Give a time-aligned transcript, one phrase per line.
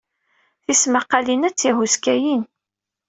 [0.63, 2.43] Tismaqqalin-a d tihuskayin.